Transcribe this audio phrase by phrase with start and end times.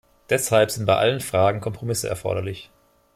[0.31, 2.71] Deshalb sind bei allen Fragen Kompromisse erforderlich.